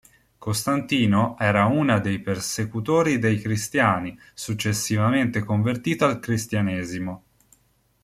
Costantino 0.39 1.37
era 1.37 1.65
una 1.67 1.99
dei 1.99 2.17
persecutori 2.17 3.19
dei 3.19 3.39
cristiani, 3.39 4.17
successivamente 4.33 5.43
convertito 5.43 6.05
al 6.07 6.17
cristianesimo. 6.19 7.23